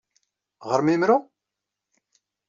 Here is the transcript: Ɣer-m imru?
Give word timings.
Ɣer-m 0.67 0.87
imru? 0.93 1.17